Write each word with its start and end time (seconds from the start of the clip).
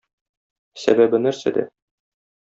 Сәбәбе 0.83 1.19
нәрсәдә? 1.25 1.67